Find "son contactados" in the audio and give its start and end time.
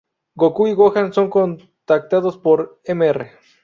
1.13-2.39